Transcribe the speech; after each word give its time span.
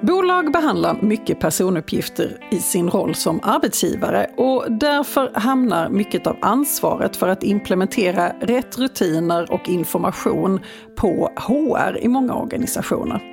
Bolag 0.00 0.52
behandlar 0.52 0.96
mycket 1.02 1.40
personuppgifter 1.40 2.36
i 2.50 2.58
sin 2.58 2.90
roll 2.90 3.14
som 3.14 3.40
arbetsgivare 3.42 4.26
och 4.36 4.64
därför 4.68 5.30
hamnar 5.34 5.88
mycket 5.88 6.26
av 6.26 6.36
ansvaret 6.40 7.16
för 7.16 7.28
att 7.28 7.42
implementera 7.42 8.32
rätt 8.40 8.78
rutiner 8.78 9.52
och 9.52 9.68
information 9.68 10.60
på 10.96 11.30
HR 11.36 11.98
i 12.00 12.08
många 12.08 12.34
organisationer. 12.34 13.32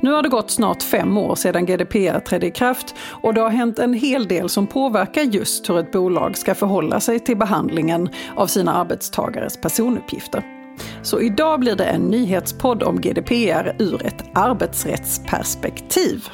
Nu 0.00 0.12
har 0.12 0.22
det 0.22 0.28
gått 0.28 0.50
snart 0.50 0.82
fem 0.82 1.18
år 1.18 1.34
sedan 1.34 1.66
GDPR 1.66 2.20
trädde 2.20 2.46
i 2.46 2.50
kraft 2.50 2.94
och 3.22 3.34
det 3.34 3.40
har 3.40 3.50
hänt 3.50 3.78
en 3.78 3.94
hel 3.94 4.28
del 4.28 4.48
som 4.48 4.66
påverkar 4.66 5.22
just 5.22 5.70
hur 5.70 5.78
ett 5.78 5.92
bolag 5.92 6.36
ska 6.36 6.54
förhålla 6.54 7.00
sig 7.00 7.20
till 7.20 7.36
behandlingen 7.36 8.08
av 8.36 8.46
sina 8.46 8.74
arbetstagares 8.74 9.56
personuppgifter. 9.56 10.59
Så 11.02 11.20
idag 11.20 11.60
blir 11.60 11.76
det 11.76 11.84
en 11.84 12.02
nyhetspodd 12.02 12.82
om 12.82 13.00
GDPR 13.00 13.76
ur 13.78 14.06
ett 14.06 14.24
arbetsrättsperspektiv. 14.34 16.28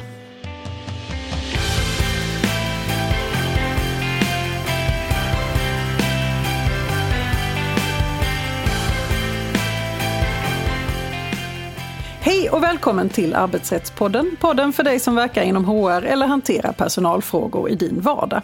Hej 12.20 12.51
och 12.51 12.62
välkommen 12.62 13.09
till 13.09 13.34
Arbetsrättspodden. 13.34 14.37
Podden 14.41 14.73
för 14.73 14.83
dig 14.83 14.98
som 15.01 15.15
verkar 15.15 15.42
inom 15.42 15.65
HR 15.65 16.05
eller 16.05 16.27
hanterar 16.27 16.73
personalfrågor 16.73 17.70
i 17.70 17.75
din 17.75 18.01
vardag. 18.01 18.42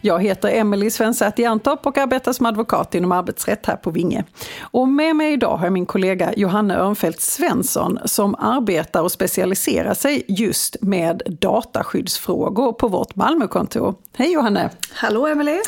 Jag 0.00 0.22
heter 0.22 0.48
Emelie 0.48 0.90
Svensäth 0.90 1.40
Jerntorp 1.40 1.86
och 1.86 1.98
arbetar 1.98 2.32
som 2.32 2.46
advokat 2.46 2.94
inom 2.94 3.12
arbetsrätt 3.12 3.66
här 3.66 3.76
på 3.76 3.90
Vinge. 3.90 4.24
Och 4.60 4.88
med 4.88 5.16
mig 5.16 5.32
idag 5.32 5.56
har 5.56 5.66
jag 5.66 5.72
min 5.72 5.86
kollega 5.86 6.32
Johanne 6.36 6.76
Örnfeldt 6.76 7.20
Svensson 7.20 7.98
som 8.04 8.34
arbetar 8.34 9.02
och 9.02 9.12
specialiserar 9.12 9.94
sig 9.94 10.24
just 10.28 10.76
med 10.82 11.22
dataskyddsfrågor 11.26 12.72
på 12.72 12.88
vårt 12.88 13.16
Malmökontor. 13.16 13.94
Hej 14.16 14.32
Johanne! 14.32 14.70
Hallå 14.92 15.26
Emelie! 15.26 15.62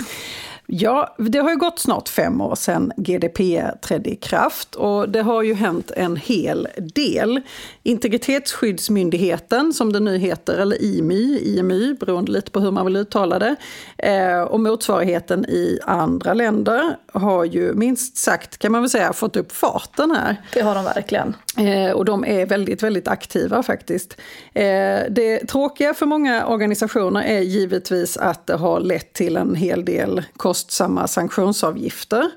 Ja, 0.69 1.15
det 1.19 1.39
har 1.39 1.51
ju 1.51 1.57
gått 1.57 1.79
snart 1.79 2.09
fem 2.09 2.41
år 2.41 2.55
sedan 2.55 2.93
GDPR 2.97 3.77
trädde 3.83 4.11
i 4.11 4.17
kraft 4.17 4.75
och 4.75 5.09
det 5.09 5.23
har 5.23 5.43
ju 5.43 5.55
hänt 5.55 5.91
en 5.91 6.17
hel 6.17 6.69
del. 6.95 7.41
Integritetsskyddsmyndigheten, 7.87 9.73
som 9.73 9.93
den 9.93 10.05
nu 10.05 10.19
heter, 10.19 10.59
eller 10.59 10.83
IMY, 10.83 11.39
IMY, 11.39 11.95
beroende 11.95 12.33
lite 12.33 12.51
på 12.51 12.61
hur 12.61 12.71
man 12.71 12.87
vill 12.87 12.97
uttala 12.97 13.39
det, 13.39 13.57
eh, 13.99 14.41
och 14.41 14.61
motsvarigheten 14.61 15.45
i 15.45 15.79
andra 15.85 16.35
länder 16.35 16.97
har 17.13 17.45
ju 17.45 17.75
minst 17.75 18.17
sagt, 18.17 18.59
kan 18.59 18.73
man 18.73 18.81
väl 18.81 18.91
säga, 18.91 19.13
fått 19.13 19.37
upp 19.37 19.53
farten 19.53 20.11
här. 20.11 20.43
Det 20.55 20.61
har 20.61 20.75
de 20.75 20.85
verkligen. 20.85 21.35
Eh, 21.59 21.91
och 21.91 22.05
de 22.05 22.25
är 22.25 22.47
väldigt, 22.47 22.83
väldigt 22.83 23.09
aktiva 23.09 23.63
faktiskt. 23.63 24.17
Eh, 24.55 25.01
det 25.11 25.47
tråkiga 25.49 25.95
för 25.95 26.07
många 26.07 26.47
organisationer 26.47 27.23
är 27.23 27.41
givetvis 27.41 28.17
att 28.17 28.47
det 28.47 28.57
har 28.57 28.81
lett 28.81 29.13
till 29.13 29.37
en 29.37 29.55
hel 29.55 29.85
del 29.85 30.23
kostsamma 30.37 31.07
sanktionsavgifter. 31.07 32.31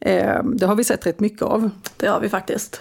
Eh, 0.00 0.42
det 0.44 0.66
har 0.66 0.74
vi 0.74 0.84
sett 0.84 1.06
rätt 1.06 1.20
mycket 1.20 1.42
av. 1.42 1.70
Det 1.96 2.06
har 2.06 2.20
vi 2.20 2.28
faktiskt. 2.28 2.80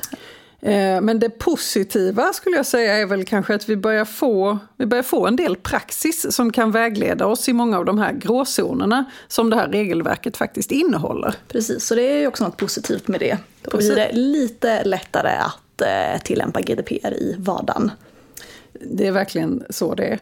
Eh, 0.61 1.01
men 1.01 1.19
det 1.19 1.29
positiva 1.29 2.33
skulle 2.33 2.55
jag 2.55 2.65
säga 2.65 2.97
är 2.97 3.05
väl 3.05 3.25
kanske 3.25 3.55
att 3.55 3.69
vi 3.69 3.77
börjar, 3.77 4.05
få, 4.05 4.59
vi 4.77 4.85
börjar 4.85 5.03
få 5.03 5.27
en 5.27 5.35
del 5.35 5.55
praxis 5.55 6.35
som 6.35 6.51
kan 6.51 6.71
vägleda 6.71 7.25
oss 7.25 7.49
i 7.49 7.53
många 7.53 7.77
av 7.77 7.85
de 7.85 7.99
här 7.99 8.13
gråzonerna 8.13 9.05
som 9.27 9.49
det 9.49 9.55
här 9.55 9.67
regelverket 9.67 10.37
faktiskt 10.37 10.71
innehåller. 10.71 11.35
Precis, 11.47 11.85
så 11.85 11.95
det 11.95 12.01
är 12.01 12.19
ju 12.19 12.27
också 12.27 12.43
något 12.43 12.57
positivt 12.57 13.07
med 13.07 13.19
det. 13.19 13.37
Då 13.61 13.77
blir 13.77 13.95
det 13.95 14.11
lite 14.11 14.83
lättare 14.83 15.29
att 15.29 15.81
eh, 15.81 16.21
tillämpa 16.23 16.61
GDPR 16.61 17.13
i 17.13 17.35
vardagen. 17.37 17.91
Det 18.81 19.07
är 19.07 19.11
verkligen 19.11 19.63
så 19.69 19.95
det 19.95 20.05
är. 20.05 20.19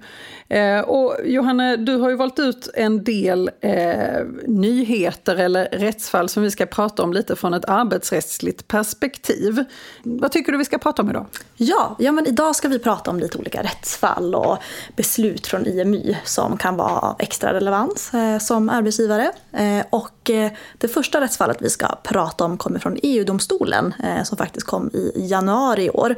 Eh, 0.49 0.81
och 0.81 1.15
Johanne, 1.25 1.75
du 1.75 1.95
har 1.95 2.09
ju 2.09 2.15
valt 2.15 2.39
ut 2.39 2.69
en 2.73 3.03
del 3.03 3.51
eh, 3.61 4.25
nyheter 4.47 5.35
eller 5.35 5.65
rättsfall 5.65 6.29
som 6.29 6.43
vi 6.43 6.51
ska 6.51 6.65
prata 6.65 7.03
om 7.03 7.13
lite 7.13 7.35
från 7.35 7.53
ett 7.53 7.65
arbetsrättsligt 7.65 8.67
perspektiv. 8.67 9.63
Vad 10.03 10.31
tycker 10.31 10.51
du 10.51 10.57
vi 10.57 10.65
ska 10.65 10.77
prata 10.77 11.01
om 11.01 11.09
idag? 11.09 11.25
Ja, 11.55 11.95
ja 11.99 12.11
men 12.11 12.27
idag 12.27 12.55
ska 12.55 12.67
vi 12.67 12.79
prata 12.79 13.11
om 13.11 13.19
lite 13.19 13.37
olika 13.37 13.63
rättsfall 13.63 14.35
och 14.35 14.57
beslut 14.95 15.47
från 15.47 15.65
IMY 15.65 16.17
som 16.23 16.57
kan 16.57 16.77
vara 16.77 16.99
av 16.99 17.15
extra 17.19 17.53
relevans 17.53 18.13
eh, 18.13 18.39
som 18.39 18.69
arbetsgivare. 18.69 19.31
Eh, 19.51 19.85
och 19.89 20.29
eh, 20.29 20.51
det 20.77 20.87
första 20.87 21.21
rättsfallet 21.21 21.57
vi 21.61 21.69
ska 21.69 21.87
prata 22.03 22.45
om 22.45 22.57
kommer 22.57 22.79
från 22.79 22.97
EU-domstolen 23.03 23.93
eh, 24.03 24.23
som 24.23 24.37
faktiskt 24.37 24.67
kom 24.67 24.89
i 24.93 25.11
januari 25.15 25.83
i 25.83 25.89
år. 25.89 26.15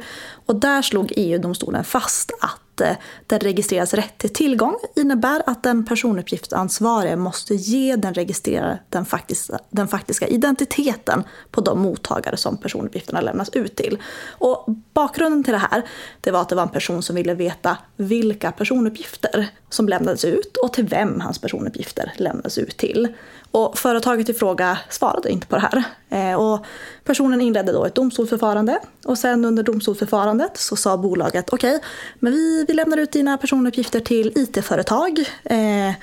Och 0.50 0.56
där 0.56 0.82
slog 0.82 1.12
EU-domstolen 1.16 1.84
fast 1.84 2.32
att 2.40 2.80
eh, 2.80 2.96
den 3.26 3.40
registreras 3.40 3.94
rätt 3.94 4.18
till 4.18 4.32
tillgång 4.32 4.76
innebär 4.96 5.42
att 5.46 5.62
den 5.62 5.84
personuppgiftsansvarige 5.84 7.16
måste 7.16 7.54
ge 7.54 7.96
den 7.96 8.14
registrerade 8.14 8.78
den 8.88 9.04
faktiska, 9.04 9.58
den 9.70 9.88
faktiska 9.88 10.26
identiteten 10.26 11.24
på 11.50 11.60
de 11.60 11.80
mottagare 11.80 12.36
som 12.36 12.56
personuppgifterna 12.56 13.20
lämnas 13.20 13.48
ut 13.48 13.76
till. 13.76 13.98
Och 14.28 14.74
bakgrunden 14.94 15.44
till 15.44 15.52
det 15.52 15.66
här 15.70 15.82
det 16.20 16.30
var 16.30 16.40
att 16.40 16.48
det 16.48 16.54
var 16.54 16.62
en 16.62 16.68
person 16.68 17.02
som 17.02 17.16
ville 17.16 17.34
veta 17.34 17.78
vilka 17.96 18.52
personuppgifter 18.52 19.48
som 19.70 19.88
lämnades 19.88 20.24
ut 20.24 20.56
och 20.56 20.72
till 20.72 20.84
vem 20.84 21.20
hans 21.20 21.38
personuppgifter 21.38 22.12
lämnades 22.16 22.58
ut 22.58 22.76
till. 22.76 23.08
Och 23.50 23.78
företaget 23.78 24.28
i 24.28 24.34
fråga 24.34 24.78
svarade 24.88 25.30
inte 25.30 25.46
på 25.46 25.56
det 25.56 25.62
här. 25.62 25.82
Eh, 26.10 26.40
och 26.40 26.66
personen 27.04 27.40
inledde 27.40 27.72
då 27.72 27.84
ett 27.84 27.94
domstolsförfarande 27.94 28.78
och 29.04 29.18
sen 29.18 29.44
under 29.44 29.62
domstolsförfarandet 29.62 30.56
så 30.56 30.76
sa 30.76 30.96
bolaget 30.96 31.52
okej, 31.52 31.76
okay, 31.76 31.88
men 32.18 32.32
vi, 32.32 32.64
vi 32.68 32.74
lämnar 32.74 32.96
ut 32.96 33.12
dina 33.12 33.38
personuppgifter 33.38 34.00
till 34.00 34.32
IT-företag, 34.34 35.18
eh, 35.44 35.94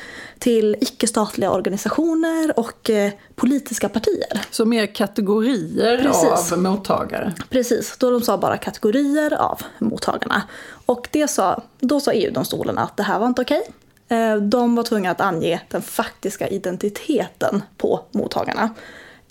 till 0.47 0.75
icke-statliga 0.81 1.51
organisationer 1.51 2.59
och 2.59 2.89
eh, 2.89 3.11
politiska 3.35 3.89
partier. 3.89 4.41
Så 4.51 4.65
mer 4.65 4.85
kategorier 4.85 5.97
Precis. 5.97 6.51
av 6.51 6.59
mottagare? 6.59 7.33
Precis, 7.49 7.97
då 7.97 8.11
de 8.11 8.21
sa 8.21 8.37
bara 8.37 8.57
kategorier 8.57 9.33
av 9.33 9.61
mottagarna. 9.79 10.43
Och 10.85 11.07
det 11.11 11.27
sa, 11.27 11.61
då 11.79 11.99
sa 11.99 12.11
EU-domstolen 12.11 12.77
att 12.77 12.97
det 12.97 13.03
här 13.03 13.19
var 13.19 13.27
inte 13.27 13.41
okej. 13.41 13.61
Eh, 14.07 14.35
de 14.35 14.75
var 14.75 14.83
tvungna 14.83 15.11
att 15.11 15.21
ange 15.21 15.61
den 15.69 15.81
faktiska 15.81 16.47
identiteten 16.47 17.63
på 17.77 17.99
mottagarna. 18.11 18.69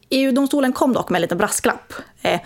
EU-domstolen 0.09 0.73
kom 0.73 0.93
dock 0.93 1.11
med 1.11 1.19
en 1.19 1.23
liten 1.23 1.39
brasklapp. 1.39 1.93
Eh, 2.23 2.41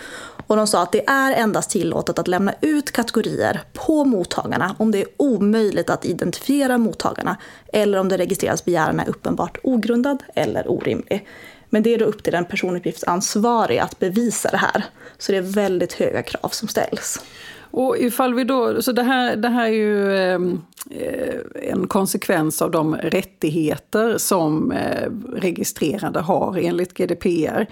och 0.50 0.56
de 0.56 0.66
sa 0.66 0.82
att 0.82 0.92
det 0.92 1.08
är 1.08 1.32
endast 1.32 1.70
tillåtet 1.70 2.18
att 2.18 2.28
lämna 2.28 2.54
ut 2.60 2.92
kategorier 2.92 3.60
på 3.72 4.04
mottagarna 4.04 4.76
om 4.78 4.90
det 4.90 4.98
är 4.98 5.06
omöjligt 5.16 5.90
att 5.90 6.04
identifiera 6.04 6.78
mottagarna 6.78 7.36
eller 7.72 7.98
om 7.98 8.08
det 8.08 8.18
registreras 8.18 8.64
begäran 8.64 9.00
är 9.00 9.08
uppenbart 9.08 9.58
ogrundad 9.62 10.22
eller 10.34 10.70
orimlig. 10.70 11.26
Men 11.68 11.82
det 11.82 11.94
är 11.94 11.98
då 11.98 12.04
upp 12.04 12.22
till 12.22 12.32
den 12.32 12.44
personuppgiftsansvarige 12.44 13.82
att 13.82 13.98
bevisa 13.98 14.50
det 14.50 14.56
här. 14.56 14.84
Så 15.18 15.32
det 15.32 15.38
är 15.38 15.42
väldigt 15.42 15.92
höga 15.92 16.22
krav 16.22 16.48
som 16.48 16.68
ställs. 16.68 17.20
Och 17.70 17.98
ifall 17.98 18.34
vi 18.34 18.44
då, 18.44 18.82
så 18.82 18.92
det 18.92 19.02
här, 19.02 19.36
det 19.36 19.48
här 19.48 19.66
är 19.66 19.72
ju 19.72 20.16
ehm, 20.16 20.60
eh, 20.90 21.70
en 21.72 21.86
konsekvens 21.86 22.62
av 22.62 22.70
de 22.70 22.94
rättigheter 22.94 24.18
som 24.18 24.72
eh, 24.72 25.10
registrerade 25.32 26.20
har 26.20 26.58
enligt 26.58 26.94
GDPR. 26.94 27.66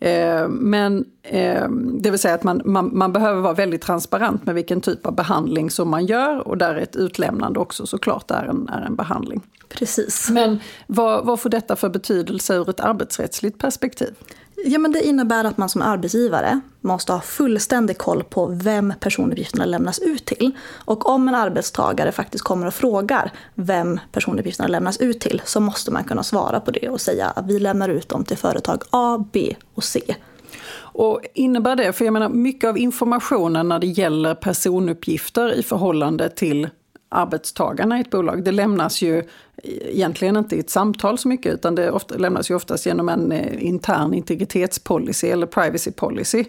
Eh, 0.00 0.48
men 0.48 1.04
eh, 1.22 1.68
det 2.00 2.10
vill 2.10 2.18
säga 2.18 2.34
att 2.34 2.42
man, 2.42 2.62
man, 2.64 2.90
man, 2.98 3.12
behöver 3.12 3.40
vara 3.40 3.52
väldigt 3.52 3.82
transparent 3.82 4.46
med 4.46 4.54
vilken 4.54 4.80
typ 4.80 5.06
av 5.06 5.14
behandling 5.14 5.70
som 5.70 5.88
man 5.88 6.06
gör 6.06 6.48
och 6.48 6.58
där 6.58 6.74
ett 6.74 6.96
utlämnande 6.96 7.60
också 7.60 7.86
såklart 7.86 8.30
är 8.30 8.44
en, 8.44 8.68
är 8.68 8.82
en 8.82 8.96
behandling. 8.96 9.40
Precis. 9.68 10.30
Men 10.30 10.60
vad, 10.86 11.26
vad 11.26 11.40
får 11.40 11.50
detta 11.50 11.76
för 11.76 11.88
betydelse 11.88 12.54
ur 12.54 12.70
ett 12.70 12.80
arbetsrättsligt 12.80 13.58
perspektiv? 13.58 14.14
Ja, 14.66 14.78
men 14.78 14.92
det 14.92 15.06
innebär 15.06 15.44
att 15.44 15.58
man 15.58 15.68
som 15.68 15.82
arbetsgivare 15.82 16.60
måste 16.80 17.12
ha 17.12 17.20
fullständig 17.20 17.98
koll 17.98 18.24
på 18.24 18.46
vem 18.46 18.92
personuppgifterna 19.00 19.64
lämnas 19.64 19.98
ut 19.98 20.24
till. 20.24 20.52
Och 20.70 21.08
om 21.08 21.28
en 21.28 21.34
arbetstagare 21.34 22.12
faktiskt 22.12 22.44
kommer 22.44 22.66
och 22.66 22.74
frågar 22.74 23.32
vem 23.54 24.00
personuppgifterna 24.12 24.68
lämnas 24.68 25.00
ut 25.00 25.20
till 25.20 25.42
så 25.44 25.60
måste 25.60 25.90
man 25.90 26.04
kunna 26.04 26.22
svara 26.22 26.60
på 26.60 26.70
det 26.70 26.88
och 26.88 27.00
säga 27.00 27.26
att 27.26 27.46
vi 27.46 27.58
lämnar 27.58 27.88
ut 27.88 28.08
dem 28.08 28.24
till 28.24 28.36
företag 28.36 28.82
A, 28.90 29.24
B 29.32 29.56
och 29.74 29.84
C. 29.84 30.00
Och 30.76 31.20
innebär 31.34 31.76
det, 31.76 31.92
för 31.92 32.04
jag 32.04 32.12
menar 32.12 32.28
mycket 32.28 32.68
av 32.68 32.78
informationen 32.78 33.68
när 33.68 33.78
det 33.78 33.86
gäller 33.86 34.34
personuppgifter 34.34 35.52
i 35.52 35.62
förhållande 35.62 36.28
till 36.28 36.68
arbetstagarna 37.14 37.98
i 37.98 38.00
ett 38.00 38.10
bolag. 38.10 38.44
Det 38.44 38.52
lämnas 38.52 39.02
ju 39.02 39.22
egentligen 39.62 40.36
inte 40.36 40.56
i 40.56 40.60
ett 40.60 40.70
samtal 40.70 41.18
så 41.18 41.28
mycket 41.28 41.54
utan 41.54 41.74
det 41.74 41.90
ofta, 41.90 42.14
lämnas 42.18 42.50
ju 42.50 42.54
oftast 42.54 42.86
genom 42.86 43.08
en 43.08 43.32
eh, 43.32 43.66
intern 43.66 44.14
integritetspolicy 44.14 45.28
eller 45.28 45.46
privacy 45.46 45.90
policy. 45.90 46.44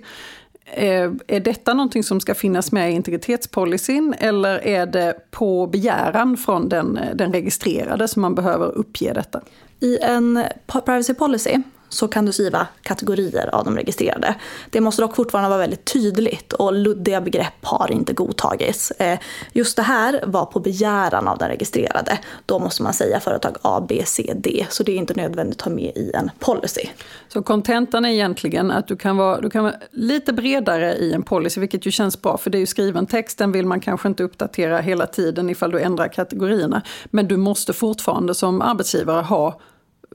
Eh, 0.66 1.12
är 1.28 1.40
detta 1.40 1.74
någonting 1.74 2.04
som 2.04 2.20
ska 2.20 2.36
finnas 2.36 2.72
med 2.72 2.92
i 2.92 2.94
integritetspolicyn 2.94 4.16
eller 4.20 4.68
är 4.68 4.86
det 4.86 5.32
på 5.32 5.68
begäran 5.68 6.38
från 6.38 6.70
den, 6.70 7.00
den 7.16 7.34
registrerade 7.34 8.08
som 8.08 8.22
man 8.22 8.36
behöver 8.36 8.78
uppge 8.78 9.14
detta? 9.14 9.42
I 9.80 9.98
en 9.98 10.44
privacy 10.86 11.14
policy 11.14 11.58
så 11.90 12.08
kan 12.08 12.26
du 12.26 12.32
skriva 12.32 12.68
kategorier 12.82 13.56
av 13.56 13.66
de 13.66 13.78
registrerade. 13.78 14.36
Det 14.70 14.82
måste 14.82 15.02
dock 15.02 15.16
fortfarande 15.16 15.50
vara 15.50 15.60
väldigt 15.60 15.86
tydligt 15.86 16.54
och 16.54 16.74
luddiga 16.74 17.22
begrepp 17.22 17.66
har 17.66 17.92
inte 17.92 18.14
godtagits. 18.14 18.92
Eh, 18.92 19.20
just 19.54 19.76
det 19.76 19.84
här 19.84 20.24
var 20.26 20.46
på 20.46 20.60
begäran 20.60 21.28
av 21.28 21.38
den 21.38 21.50
registrerade. 21.50 22.20
Då 22.46 22.60
måste 22.60 22.84
man 22.84 22.94
säga 22.94 23.20
företag 23.20 23.58
A, 23.62 23.86
B, 23.90 24.04
C, 24.06 24.34
D. 24.36 24.66
Så 24.70 24.84
det 24.84 24.92
är 24.92 24.98
inte 24.98 25.14
nödvändigt 25.14 25.62
att 25.62 25.66
ha 25.66 25.72
med 25.72 25.92
i 25.96 26.12
en 26.14 26.32
policy. 26.40 26.88
Så 27.28 27.44
kontentan 27.44 28.06
är 28.06 28.10
egentligen 28.10 28.72
att 28.72 28.88
du 28.88 28.96
kan, 28.96 29.18
vara, 29.18 29.42
du 29.42 29.50
kan 29.50 29.64
vara 29.64 29.76
lite 29.92 30.34
bredare 30.34 30.96
i 30.96 31.14
en 31.14 31.24
policy, 31.24 31.60
vilket 31.62 31.86
ju 31.86 31.92
känns 31.92 32.22
bra, 32.22 32.38
för 32.38 32.50
det 32.50 32.58
är 32.58 32.60
ju 32.60 32.66
skriven 32.66 33.06
text, 33.06 33.38
den 33.38 33.52
vill 33.52 33.66
man 33.66 33.80
kanske 33.80 34.08
inte 34.08 34.24
uppdatera 34.24 34.80
hela 34.80 35.08
tiden 35.08 35.50
ifall 35.50 35.72
du 35.72 35.80
ändrar 35.80 36.08
kategorierna. 36.08 36.82
Men 37.06 37.28
du 37.28 37.38
måste 37.38 37.74
fortfarande 37.74 38.36
som 38.36 38.62
arbetsgivare 38.62 39.22
ha 39.22 39.60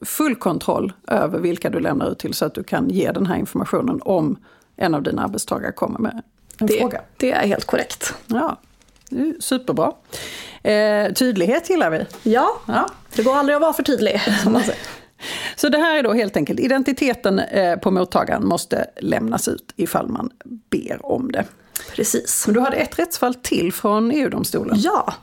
full 0.02 0.35
kontroll 0.35 0.93
över 1.08 1.38
vilka 1.38 1.70
du 1.70 1.81
lämnar 1.81 2.11
ut 2.11 2.19
till 2.19 2.35
så 2.35 2.44
att 2.44 2.55
du 2.55 2.62
kan 2.62 2.91
ge 2.91 3.12
den 3.12 3.26
här 3.26 3.37
informationen 3.37 4.00
om 4.02 4.38
en 4.76 4.94
av 4.94 5.02
dina 5.02 5.25
arbetstagare 5.25 5.73
kommer 5.73 5.99
med 5.99 6.23
en 6.58 6.67
det, 6.67 6.79
fråga. 6.79 7.00
Det 7.17 7.32
är 7.32 7.47
helt 7.47 7.64
korrekt. 7.64 8.14
Ja, 8.26 8.61
superbra. 9.41 9.93
Eh, 10.62 11.12
tydlighet 11.12 11.70
gillar 11.70 11.91
vi. 11.91 12.06
Ja, 12.23 12.61
ja, 12.67 12.88
det 13.17 13.23
går 13.23 13.37
aldrig 13.37 13.56
att 13.56 13.62
vara 13.62 13.73
för 13.73 13.82
tydlig. 13.82 14.20
Så 15.56 15.69
det 15.69 15.79
här 15.79 15.99
är 15.99 16.03
då 16.03 16.12
helt 16.12 16.37
enkelt 16.37 16.61
identiteten 16.61 17.38
eh, 17.38 17.76
på 17.76 17.91
mottagaren 17.91 18.46
måste 18.46 18.87
lämnas 19.00 19.49
ut 19.49 19.73
ifall 19.76 20.08
man 20.08 20.31
ber 20.70 21.06
om 21.06 21.32
det. 21.32 21.44
Precis. 21.94 22.46
Men 22.46 22.55
du 22.55 22.61
hade 22.61 22.76
ett 22.76 22.99
rättsfall 22.99 23.35
till 23.35 23.73
från 23.73 24.11
EU-domstolen. 24.11 24.76
Ja, 24.79 25.14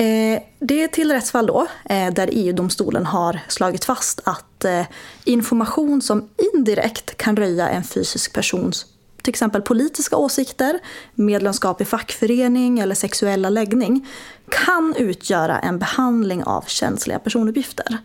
Eh, 0.00 0.42
det 0.58 0.82
är 0.82 0.88
till 0.88 1.12
rättsfall 1.12 1.46
då 1.46 1.66
eh, 1.84 2.12
där 2.12 2.28
EU-domstolen 2.32 3.06
har 3.06 3.40
slagit 3.48 3.84
fast 3.84 4.20
att 4.24 4.64
eh, 4.64 4.86
information 5.24 6.02
som 6.02 6.28
indirekt 6.54 7.16
kan 7.16 7.36
röja 7.36 7.68
en 7.68 7.84
fysisk 7.84 8.32
persons 8.32 8.86
till 9.22 9.30
exempel 9.30 9.62
politiska 9.62 10.16
åsikter, 10.16 10.78
medlemskap 11.14 11.80
i 11.80 11.84
fackförening 11.84 12.78
eller 12.78 12.94
sexuella 12.94 13.50
läggning 13.50 14.08
kan 14.48 14.94
utgöra 14.98 15.58
en 15.58 15.78
behandling 15.78 16.44
av 16.44 16.64
känsliga 16.66 17.18
personuppgifter. 17.18 17.98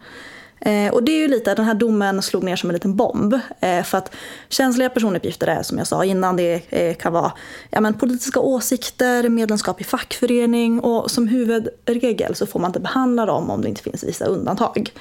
Eh, 0.60 0.94
och 0.94 1.04
det 1.04 1.12
är 1.12 1.20
ju 1.20 1.28
lite, 1.28 1.56
den 1.56 1.66
här 1.66 1.74
domen 1.74 2.22
slog 2.22 2.44
ner 2.44 2.56
som 2.56 2.70
en 2.70 2.74
liten 2.74 2.96
bomb. 2.96 3.40
Eh, 3.60 3.84
för 3.84 3.98
att 3.98 4.16
känsliga 4.50 4.90
personuppgifter 4.90 5.48
är 5.48 5.64
som 5.64 5.78
jag 5.78 5.88
sa 5.88 6.06
innan, 6.06 6.38
det 6.38 6.62
eh, 6.70 6.96
kan 6.96 7.14
vara 7.14 7.32
ja, 7.70 7.82
men 7.82 7.94
politiska 7.94 8.40
åsikter, 8.40 9.30
medlemskap 9.30 9.82
i 9.82 9.84
fackförening 9.84 10.80
och 10.80 11.12
som 11.12 11.28
huvudregel 11.28 12.36
så 12.36 12.46
får 12.46 12.60
man 12.60 12.70
inte 12.70 12.80
behandla 12.80 13.26
dem 13.26 13.50
om 13.50 13.62
det 13.62 13.70
inte 13.70 13.84
finns 13.84 14.04
vissa 14.04 14.26
undantag. 14.26 14.92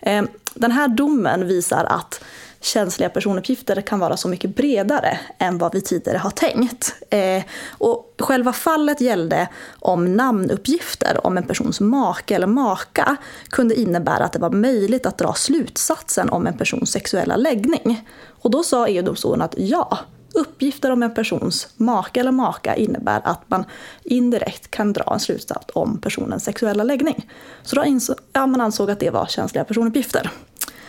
Eh, 0.00 0.22
den 0.54 0.72
här 0.72 0.88
domen 0.88 1.46
visar 1.46 1.84
att 1.84 2.24
känsliga 2.64 3.08
personuppgifter 3.08 3.80
kan 3.80 3.98
vara 3.98 4.16
så 4.16 4.28
mycket 4.28 4.56
bredare 4.56 5.20
än 5.38 5.58
vad 5.58 5.74
vi 5.74 5.80
tidigare 5.80 6.18
har 6.18 6.30
tänkt. 6.30 6.94
Eh, 7.10 7.42
och 7.68 8.14
själva 8.18 8.52
fallet 8.52 9.00
gällde 9.00 9.48
om 9.78 10.16
namnuppgifter 10.16 11.26
om 11.26 11.36
en 11.36 11.46
persons 11.46 11.80
make 11.80 12.34
eller 12.34 12.46
maka 12.46 13.16
kunde 13.48 13.74
innebära 13.74 14.24
att 14.24 14.32
det 14.32 14.38
var 14.38 14.50
möjligt 14.50 15.06
att 15.06 15.18
dra 15.18 15.34
slutsatsen 15.34 16.30
om 16.30 16.46
en 16.46 16.58
persons 16.58 16.90
sexuella 16.90 17.36
läggning. 17.36 18.08
Och 18.28 18.50
då 18.50 18.62
sa 18.62 18.88
EU-domstolen 18.88 19.42
att 19.42 19.54
ja, 19.58 19.98
uppgifter 20.34 20.90
om 20.90 21.02
en 21.02 21.14
persons 21.14 21.68
make 21.76 22.20
eller 22.20 22.32
maka 22.32 22.76
innebär 22.76 23.20
att 23.24 23.50
man 23.50 23.64
indirekt 24.04 24.70
kan 24.70 24.92
dra 24.92 25.12
en 25.14 25.20
slutsats 25.20 25.66
om 25.74 26.00
personens 26.00 26.44
sexuella 26.44 26.84
läggning. 26.84 27.30
Så 27.62 27.76
då 27.76 27.98
ja, 28.32 28.46
man 28.46 28.60
ansåg 28.60 28.90
att 28.90 29.00
det 29.00 29.10
var 29.10 29.26
känsliga 29.26 29.64
personuppgifter. 29.64 30.30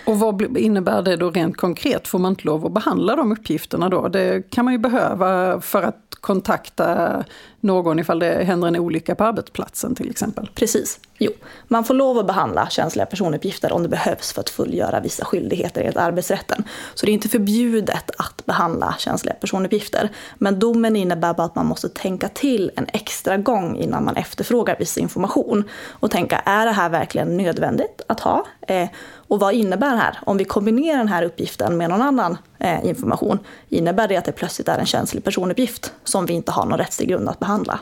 Och 0.05 0.19
vad 0.19 0.57
innebär 0.57 1.01
det 1.01 1.15
då 1.15 1.31
rent 1.31 1.57
konkret? 1.57 2.07
Får 2.07 2.19
man 2.19 2.31
inte 2.31 2.45
lov 2.45 2.65
att 2.65 2.73
behandla 2.73 3.15
de 3.15 3.31
uppgifterna 3.31 3.89
då? 3.89 4.07
Det 4.07 4.49
kan 4.49 4.65
man 4.65 4.73
ju 4.73 4.77
behöva 4.77 5.61
för 5.61 5.83
att 5.83 6.15
kontakta 6.21 7.23
någon 7.63 7.99
ifall 7.99 8.19
det 8.19 8.43
händer 8.43 8.67
en 8.67 8.75
olycka 8.75 9.15
på 9.15 9.23
arbetsplatsen 9.23 9.95
till 9.95 10.09
exempel. 10.09 10.49
Precis. 10.55 10.99
Jo, 11.17 11.31
man 11.67 11.83
får 11.83 11.93
lov 11.93 12.17
att 12.17 12.27
behandla 12.27 12.69
känsliga 12.69 13.05
personuppgifter 13.05 13.71
om 13.71 13.83
det 13.83 13.89
behövs 13.89 14.33
för 14.33 14.41
att 14.41 14.49
fullgöra 14.49 14.99
vissa 14.99 15.25
skyldigheter 15.25 15.81
enligt 15.81 15.97
arbetsrätten. 15.97 16.63
Så 16.93 17.05
det 17.05 17.11
är 17.11 17.13
inte 17.13 17.29
förbjudet 17.29 18.11
att 18.17 18.45
behandla 18.45 18.95
känsliga 18.99 19.35
personuppgifter. 19.35 20.09
Men 20.37 20.59
domen 20.59 20.95
innebär 20.95 21.33
bara 21.33 21.45
att 21.45 21.55
man 21.55 21.65
måste 21.65 21.89
tänka 21.89 22.29
till 22.29 22.71
en 22.75 22.87
extra 22.93 23.37
gång 23.37 23.77
innan 23.77 24.05
man 24.05 24.15
efterfrågar 24.15 24.75
viss 24.79 24.97
information. 24.97 25.63
Och 25.89 26.11
tänka, 26.11 26.37
är 26.37 26.65
det 26.65 26.71
här 26.71 26.89
verkligen 26.89 27.37
nödvändigt 27.37 28.01
att 28.07 28.19
ha? 28.19 28.45
Eh, 28.67 28.87
och 29.27 29.39
vad 29.39 29.53
innebär 29.53 29.91
det 29.91 30.01
här? 30.01 30.19
Om 30.25 30.37
vi 30.37 30.45
kombinerar 30.45 30.97
den 30.97 31.07
här 31.07 31.23
uppgiften 31.23 31.77
med 31.77 31.89
någon 31.89 32.01
annan 32.01 32.37
eh, 32.63 32.85
information, 32.85 33.39
innebär 33.69 34.07
det 34.07 34.17
att 34.17 34.25
det 34.25 34.31
plötsligt 34.31 34.67
är 34.67 34.79
en 34.79 34.85
känslig 34.85 35.23
personuppgift 35.23 35.93
som 36.03 36.25
vi 36.25 36.33
inte 36.33 36.51
har 36.51 36.65
någon 36.65 36.77
rättslig 36.77 37.09
grund 37.09 37.29
att 37.29 37.39
behandla? 37.39 37.79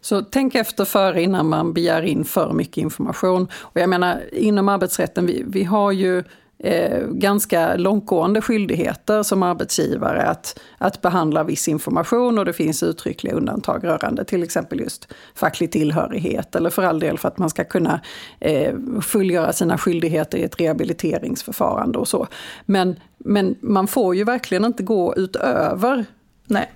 Så 0.00 0.22
tänk 0.22 0.54
efter 0.54 0.84
före 0.84 1.22
innan 1.22 1.48
man 1.48 1.72
begär 1.72 2.02
in 2.02 2.24
för 2.24 2.52
mycket 2.52 2.76
information. 2.76 3.48
Och 3.54 3.80
jag 3.80 3.88
menar, 3.88 4.20
inom 4.32 4.68
arbetsrätten, 4.68 5.26
vi, 5.26 5.44
vi 5.46 5.64
har 5.64 5.92
ju 5.92 6.24
eh, 6.64 7.06
ganska 7.06 7.76
långtgående 7.76 8.40
skyldigheter 8.40 9.22
som 9.22 9.42
arbetsgivare 9.42 10.22
att, 10.22 10.60
att 10.78 11.02
behandla 11.02 11.44
viss 11.44 11.68
information 11.68 12.38
och 12.38 12.44
det 12.44 12.52
finns 12.52 12.82
uttryckliga 12.82 13.34
undantag 13.34 13.84
rörande 13.84 14.24
till 14.24 14.42
exempel 14.42 14.80
just 14.80 15.08
facklig 15.34 15.72
tillhörighet 15.72 16.54
eller 16.54 16.70
för 16.70 16.82
all 16.82 17.00
del 17.00 17.18
för 17.18 17.28
att 17.28 17.38
man 17.38 17.50
ska 17.50 17.64
kunna 17.64 18.00
eh, 18.40 18.74
fullgöra 19.02 19.52
sina 19.52 19.78
skyldigheter 19.78 20.38
i 20.38 20.42
ett 20.42 20.60
rehabiliteringsförfarande 20.60 21.98
och 21.98 22.08
så. 22.08 22.26
Men, 22.66 22.96
men 23.18 23.56
man 23.60 23.86
får 23.86 24.16
ju 24.16 24.24
verkligen 24.24 24.64
inte 24.64 24.82
gå 24.82 25.14
utöver 25.16 26.04
Nej. 26.46 26.72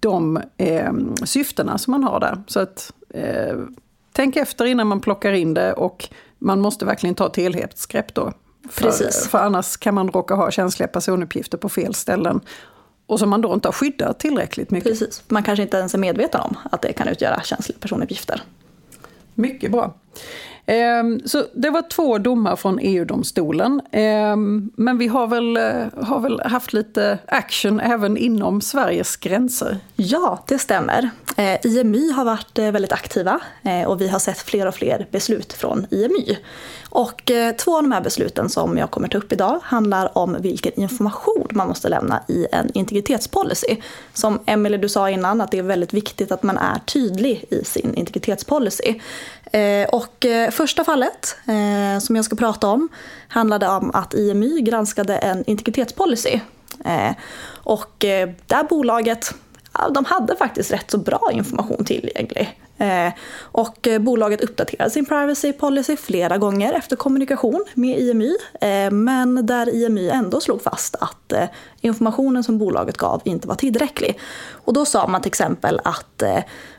de 0.00 0.40
eh, 0.56 0.92
syftena 1.24 1.78
som 1.78 1.90
man 1.90 2.04
har 2.04 2.20
där. 2.20 2.42
Så 2.46 2.60
att 2.60 2.92
eh, 3.10 3.56
tänk 4.12 4.36
efter 4.36 4.64
innan 4.64 4.86
man 4.86 5.00
plockar 5.00 5.32
in 5.32 5.54
det 5.54 5.72
och 5.72 6.08
man 6.38 6.60
måste 6.60 6.84
verkligen 6.84 7.14
ta 7.14 7.26
ett 7.26 7.36
helhetsgrepp 7.36 8.14
då. 8.14 8.32
För, 8.70 9.28
för 9.28 9.38
annars 9.38 9.76
kan 9.76 9.94
man 9.94 10.08
råka 10.08 10.34
ha 10.34 10.50
känsliga 10.50 10.88
personuppgifter 10.88 11.58
på 11.58 11.68
fel 11.68 11.94
ställen. 11.94 12.40
Och 13.06 13.18
som 13.18 13.30
man 13.30 13.40
då 13.40 13.54
inte 13.54 13.68
har 13.68 13.72
skyddat 13.72 14.18
tillräckligt 14.18 14.70
mycket. 14.70 14.90
Precis. 14.90 15.22
Man 15.28 15.42
kanske 15.42 15.62
inte 15.62 15.76
ens 15.76 15.94
är 15.94 15.98
medveten 15.98 16.40
om 16.40 16.56
att 16.72 16.82
det 16.82 16.92
kan 16.92 17.08
utgöra 17.08 17.42
känsliga 17.42 17.78
personuppgifter. 17.80 18.42
Mycket 19.34 19.72
bra. 19.72 19.94
Ehm, 20.66 21.20
så 21.24 21.44
det 21.52 21.70
var 21.70 21.82
två 21.82 22.18
domar 22.18 22.56
från 22.56 22.78
EU-domstolen. 22.82 23.80
Ehm, 23.92 24.70
men 24.76 24.98
vi 24.98 25.06
har 25.06 25.26
väl, 25.26 25.56
eh, 25.56 26.04
har 26.04 26.20
väl 26.20 26.40
haft 26.40 26.72
lite 26.72 27.18
action 27.26 27.80
även 27.80 28.16
inom 28.16 28.60
Sveriges 28.60 29.16
gränser? 29.16 29.78
Ja, 29.96 30.44
det 30.46 30.58
stämmer. 30.58 31.10
Eh, 31.36 31.66
IMY 31.66 32.10
har 32.10 32.24
varit 32.24 32.58
eh, 32.58 32.70
väldigt 32.70 32.92
aktiva 32.92 33.40
och 33.86 34.00
vi 34.00 34.08
har 34.08 34.18
sett 34.18 34.38
fler 34.38 34.66
och 34.66 34.74
fler 34.74 35.06
beslut 35.10 35.52
från 35.52 35.86
IMY. 35.90 36.36
Och 36.88 37.30
två 37.58 37.76
av 37.76 37.82
de 37.82 37.92
här 37.92 38.00
besluten 38.00 38.48
som 38.48 38.78
jag 38.78 38.90
kommer 38.90 39.08
ta 39.08 39.18
upp 39.18 39.32
idag 39.32 39.60
handlar 39.62 40.18
om 40.18 40.36
vilken 40.40 40.80
information 40.80 41.46
man 41.50 41.68
måste 41.68 41.88
lämna 41.88 42.22
i 42.28 42.46
en 42.52 42.70
integritetspolicy. 42.74 43.76
Som 44.12 44.40
Emelie 44.46 44.78
du 44.78 44.88
sa 44.88 45.10
innan, 45.10 45.40
att 45.40 45.50
det 45.50 45.58
är 45.58 45.62
väldigt 45.62 45.94
viktigt 45.94 46.32
att 46.32 46.42
man 46.42 46.58
är 46.58 46.78
tydlig 46.78 47.44
i 47.50 47.64
sin 47.64 47.94
integritetspolicy. 47.94 49.00
Eh, 49.54 49.88
och 49.88 50.26
eh, 50.26 50.50
första 50.50 50.84
fallet 50.84 51.36
eh, 51.46 52.00
som 52.00 52.16
jag 52.16 52.24
ska 52.24 52.36
prata 52.36 52.68
om 52.68 52.88
handlade 53.28 53.68
om 53.68 53.90
att 53.94 54.14
IMY 54.14 54.60
granskade 54.60 55.16
en 55.16 55.44
integritetspolicy. 55.46 56.40
Och 57.64 57.94
där 58.46 58.68
bolaget, 58.68 59.34
de 59.90 60.04
hade 60.04 60.36
faktiskt 60.36 60.72
rätt 60.72 60.90
så 60.90 60.98
bra 60.98 61.30
information 61.32 61.84
tillgänglig. 61.84 62.60
Och 63.40 63.88
bolaget 64.00 64.40
uppdaterade 64.40 64.90
sin 64.90 65.06
privacy 65.06 65.52
policy 65.52 65.96
flera 65.96 66.38
gånger 66.38 66.72
efter 66.72 66.96
kommunikation 66.96 67.64
med 67.74 67.98
IMY. 67.98 68.36
Men 68.90 69.46
där 69.46 69.74
IMY 69.74 70.08
ändå 70.08 70.40
slog 70.40 70.62
fast 70.62 70.96
att 71.00 71.32
informationen 71.80 72.44
som 72.44 72.58
bolaget 72.58 72.96
gav 72.96 73.22
inte 73.24 73.48
var 73.48 73.54
tillräcklig. 73.54 74.18
Och 74.52 74.72
då 74.72 74.84
sa 74.84 75.06
man 75.06 75.22
till 75.22 75.30
exempel 75.30 75.80
att 75.84 76.22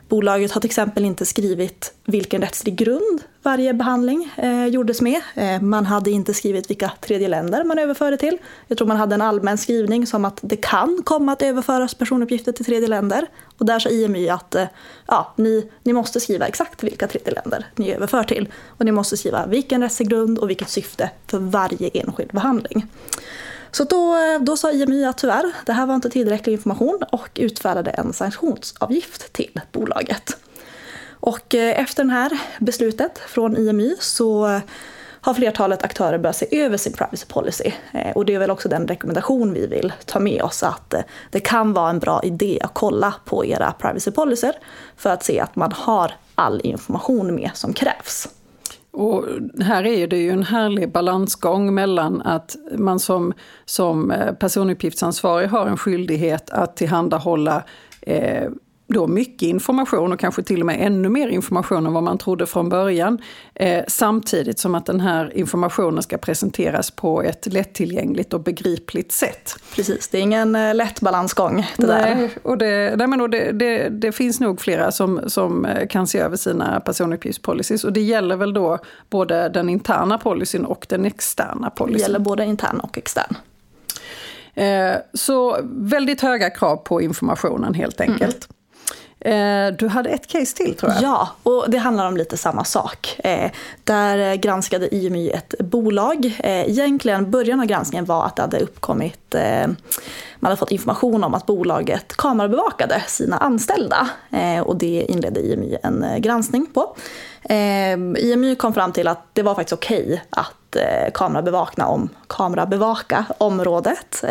Bolaget 0.09 0.51
har 0.51 0.61
till 0.61 0.67
exempel 0.67 1.05
inte 1.05 1.25
skrivit 1.25 1.93
vilken 2.05 2.41
rättslig 2.41 2.75
grund 2.75 3.21
varje 3.43 3.73
behandling 3.73 4.33
eh, 4.37 4.65
gjordes 4.65 5.01
med. 5.01 5.21
Eh, 5.35 5.61
man 5.61 5.85
hade 5.85 6.11
inte 6.11 6.33
skrivit 6.33 6.69
vilka 6.69 6.91
tredje 7.01 7.27
länder 7.27 7.63
man 7.63 7.79
överförde 7.79 8.17
till. 8.17 8.37
Jag 8.67 8.77
tror 8.77 8.87
man 8.87 8.97
hade 8.97 9.15
en 9.15 9.21
allmän 9.21 9.57
skrivning 9.57 10.07
som 10.07 10.25
att 10.25 10.39
det 10.41 10.55
kan 10.55 11.01
komma 11.03 11.31
att 11.31 11.41
överföras 11.41 11.95
personuppgifter 11.95 12.51
till 12.51 12.65
tredje 12.65 12.87
länder. 12.87 13.27
Och 13.57 13.65
där 13.65 13.79
sa 13.79 13.89
IMY 13.89 14.29
att 14.29 14.55
eh, 14.55 14.65
ja, 15.07 15.33
ni, 15.35 15.69
ni 15.83 15.93
måste 15.93 16.19
skriva 16.19 16.47
exakt 16.47 16.83
vilka 16.83 17.07
tredje 17.07 17.33
länder 17.33 17.65
ni 17.75 17.91
överför 17.91 18.23
till. 18.23 18.49
Och 18.67 18.85
ni 18.85 18.91
måste 18.91 19.17
skriva 19.17 19.45
vilken 19.45 19.81
rättslig 19.81 20.09
grund 20.09 20.39
och 20.39 20.49
vilket 20.49 20.69
syfte 20.69 21.09
för 21.27 21.39
varje 21.39 21.89
enskild 21.93 22.31
behandling. 22.31 22.87
Så 23.75 23.83
då, 23.83 24.15
eh, 24.15 24.41
då 24.41 24.57
sa 24.57 24.71
IMI 24.71 25.05
att 25.05 25.17
tyvärr, 25.17 25.51
det 25.65 25.73
här 25.73 25.85
var 25.85 25.95
inte 25.95 26.09
tillräcklig 26.09 26.53
information 26.53 27.03
och 27.11 27.29
utfärdade 27.35 27.91
en 27.91 28.13
sanktionsavgift 28.13 29.33
till 29.33 29.61
bolaget. 29.71 30.37
Och 31.09 31.55
eh, 31.55 31.79
efter 31.79 32.03
det 32.03 32.11
här 32.11 32.39
beslutet 32.59 33.17
från 33.17 33.57
IMI 33.57 33.95
så 33.99 34.61
har 35.21 35.33
flertalet 35.33 35.83
aktörer 35.83 36.17
börjat 36.17 36.35
se 36.35 36.61
över 36.61 36.77
sin 36.77 36.93
privacy 36.93 37.25
policy. 37.25 37.71
Eh, 37.93 38.11
och 38.11 38.25
det 38.25 38.35
är 38.35 38.39
väl 38.39 38.51
också 38.51 38.69
den 38.69 38.87
rekommendation 38.87 39.53
vi 39.53 39.67
vill 39.67 39.93
ta 40.05 40.19
med 40.19 40.41
oss 40.41 40.63
att 40.63 40.93
det 41.31 41.39
kan 41.39 41.73
vara 41.73 41.89
en 41.89 41.99
bra 41.99 42.23
idé 42.23 42.59
att 42.63 42.73
kolla 42.73 43.13
på 43.25 43.45
era 43.45 43.71
privacy 43.71 44.11
policies 44.11 44.55
för 44.97 45.09
att 45.09 45.23
se 45.23 45.39
att 45.39 45.55
man 45.55 45.71
har 45.71 46.11
all 46.35 46.61
information 46.63 47.35
med 47.35 47.51
som 47.53 47.73
krävs. 47.73 48.27
Och 48.95 49.25
här 49.61 49.85
är 49.85 50.07
det 50.07 50.17
ju 50.17 50.29
en 50.29 50.43
härlig 50.43 50.91
balansgång 50.91 51.73
mellan 51.73 52.21
att 52.21 52.55
man 52.77 52.99
som, 52.99 53.33
som 53.65 54.11
eh, 54.11 54.33
personuppgiftsansvarig 54.33 55.47
har 55.47 55.67
en 55.67 55.77
skyldighet 55.77 56.49
att 56.49 56.77
tillhandahålla 56.77 57.63
eh, 58.01 58.49
då 58.87 59.07
mycket 59.07 59.41
information 59.41 60.13
och 60.13 60.19
kanske 60.19 60.43
till 60.43 60.59
och 60.59 60.65
med 60.65 60.77
ännu 60.79 61.09
mer 61.09 61.27
information 61.27 61.85
än 61.85 61.93
vad 61.93 62.03
man 62.03 62.17
trodde 62.17 62.45
från 62.45 62.69
början. 62.69 63.21
Eh, 63.53 63.83
samtidigt 63.87 64.59
som 64.59 64.75
att 64.75 64.85
den 64.85 64.99
här 64.99 65.37
informationen 65.37 66.03
ska 66.03 66.17
presenteras 66.17 66.91
på 66.91 67.21
ett 67.21 67.53
lättillgängligt 67.53 68.33
och 68.33 68.43
begripligt 68.43 69.11
sätt. 69.11 69.55
Precis, 69.75 70.07
det 70.07 70.17
är 70.17 70.21
ingen 70.21 70.55
eh, 70.55 70.75
lätt 70.75 71.01
balansgång. 71.01 71.67
Det 71.77 71.87
nej, 71.87 72.15
där. 72.15 72.29
Och 72.43 72.57
det, 72.57 72.95
nej, 72.95 73.07
men 73.07 73.21
och 73.21 73.29
det, 73.29 73.51
det, 73.51 73.89
det, 73.89 74.11
finns 74.11 74.39
nog 74.39 74.61
flera 74.61 74.91
som, 74.91 75.21
som 75.27 75.65
eh, 75.65 75.87
kan 75.87 76.07
se 76.07 76.19
över 76.19 76.37
sina 76.37 76.79
personuppgiftspolicies. 76.79 77.83
Och 77.83 77.93
det 77.93 78.01
gäller 78.01 78.35
väl 78.35 78.53
då 78.53 78.79
både 79.09 79.49
den 79.49 79.69
interna 79.69 80.17
policyn 80.17 80.65
och 80.65 80.85
den 80.89 81.05
externa 81.05 81.69
policyn. 81.69 81.97
Det 81.97 82.01
gäller 82.01 82.19
både 82.19 82.45
intern 82.45 82.79
och 82.79 82.97
extern. 82.97 83.35
Eh, 84.53 84.95
så 85.13 85.57
väldigt 85.63 86.21
höga 86.21 86.49
krav 86.49 86.75
på 86.75 87.01
informationen 87.01 87.73
helt 87.73 88.01
enkelt. 88.01 88.21
Mm. 88.21 88.54
Eh, 89.25 89.71
du 89.77 89.87
hade 89.87 90.09
ett 90.09 90.27
case 90.27 90.55
till 90.57 90.75
tror 90.75 90.91
jag. 90.91 91.03
Ja, 91.03 91.29
och 91.43 91.65
det 91.67 91.77
handlar 91.77 92.07
om 92.07 92.17
lite 92.17 92.37
samma 92.37 92.63
sak. 92.63 93.15
Eh, 93.23 93.51
där 93.83 94.35
granskade 94.35 94.95
IMY 94.95 95.29
ett 95.29 95.53
bolag. 95.59 96.25
Eh, 96.25 96.69
egentligen 96.69 97.31
början 97.31 97.59
av 97.59 97.65
granskningen 97.65 98.05
var 98.05 98.25
att 98.25 98.35
det 98.35 98.41
hade 98.41 98.59
uppkommit 98.59 99.24
Eh, 99.35 99.67
man 100.39 100.49
hade 100.49 100.55
fått 100.55 100.71
information 100.71 101.23
om 101.23 101.33
att 101.33 101.45
bolaget 101.45 102.17
kamerabevakade 102.17 103.03
sina 103.07 103.37
anställda. 103.37 104.09
Eh, 104.31 104.59
och 104.59 104.75
det 104.75 105.05
inledde 105.09 105.39
IMY 105.39 105.77
en 105.83 106.03
eh, 106.03 106.17
granskning 106.17 106.65
på. 106.73 106.95
IMY 108.17 108.55
kom 108.55 108.73
fram 108.73 108.91
till 108.91 109.07
att 109.07 109.27
det 109.33 109.41
var 109.41 109.55
faktiskt 109.55 109.73
okej 109.73 110.03
okay 110.03 110.19
att 110.29 110.77
kamerabevaka, 111.13 111.87
om, 111.87 112.09
kamerabevaka 112.27 113.25
området. 113.37 114.23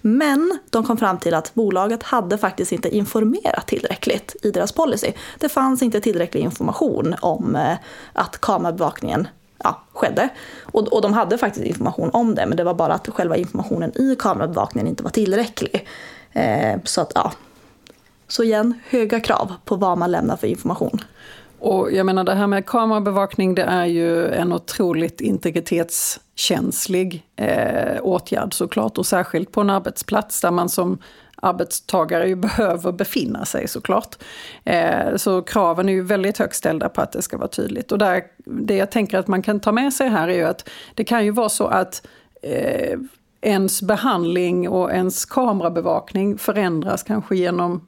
Men 0.00 0.58
de 0.70 0.84
kom 0.84 0.96
fram 0.96 1.18
till 1.18 1.34
att 1.34 1.54
bolaget 1.54 2.02
hade 2.02 2.38
faktiskt 2.38 2.72
inte 2.72 2.96
informerat 2.96 3.66
tillräckligt 3.66 4.36
i 4.42 4.50
deras 4.50 4.72
policy. 4.72 5.12
Det 5.38 5.48
fanns 5.48 5.82
inte 5.82 6.00
tillräcklig 6.00 6.40
information 6.40 7.14
om 7.20 7.76
att 8.12 8.40
kamerabevakningen 8.40 9.28
ja, 9.64 9.82
skedde. 9.92 10.28
Och, 10.62 10.92
och 10.92 11.02
de 11.02 11.12
hade 11.12 11.38
faktiskt 11.38 11.66
information 11.66 12.10
om 12.12 12.34
det, 12.34 12.46
men 12.46 12.56
det 12.56 12.64
var 12.64 12.74
bara 12.74 12.94
att 12.94 13.08
själva 13.08 13.36
informationen 13.36 13.98
i 13.98 14.16
kamerabevakningen 14.18 14.86
inte 14.86 15.02
var 15.02 15.10
tillräcklig. 15.10 15.88
Eh, 16.32 16.80
så 16.84 17.00
att, 17.00 17.12
ja. 17.14 17.32
Så 18.28 18.42
igen, 18.42 18.74
höga 18.88 19.20
krav 19.20 19.54
på 19.64 19.76
vad 19.76 19.98
man 19.98 20.10
lämnar 20.10 20.36
för 20.36 20.46
information. 20.46 21.00
Och 21.58 21.92
jag 21.92 22.06
menar 22.06 22.24
det 22.24 22.34
här 22.34 22.46
med 22.46 22.66
kamerabevakning 22.66 23.54
det 23.54 23.62
är 23.62 23.86
ju 23.86 24.28
en 24.28 24.52
otroligt 24.52 25.20
integritetskänslig 25.20 27.26
eh, 27.36 27.98
åtgärd 28.02 28.54
såklart. 28.54 28.98
Och 28.98 29.06
särskilt 29.06 29.52
på 29.52 29.60
en 29.60 29.70
arbetsplats 29.70 30.40
där 30.40 30.50
man 30.50 30.68
som 30.68 30.98
arbetstagare 31.40 32.28
ju 32.28 32.34
behöver 32.34 32.92
befinna 32.92 33.44
sig 33.44 33.68
såklart. 33.68 34.16
Eh, 34.64 35.16
så 35.16 35.42
kraven 35.42 35.88
är 35.88 35.92
ju 35.92 36.02
väldigt 36.02 36.38
högt 36.38 36.56
ställda 36.56 36.88
på 36.88 37.00
att 37.00 37.12
det 37.12 37.22
ska 37.22 37.36
vara 37.36 37.48
tydligt. 37.48 37.92
Och 37.92 37.98
där, 37.98 38.22
det 38.44 38.76
jag 38.76 38.90
tänker 38.90 39.18
att 39.18 39.28
man 39.28 39.42
kan 39.42 39.60
ta 39.60 39.72
med 39.72 39.92
sig 39.92 40.08
här 40.08 40.28
är 40.28 40.34
ju 40.34 40.44
att 40.44 40.68
det 40.94 41.04
kan 41.04 41.24
ju 41.24 41.30
vara 41.30 41.48
så 41.48 41.66
att 41.66 42.06
eh, 42.42 42.98
ens 43.40 43.82
behandling 43.82 44.68
och 44.68 44.90
ens 44.90 45.24
kamerabevakning 45.24 46.38
förändras 46.38 47.02
kanske 47.02 47.36
genom, 47.36 47.86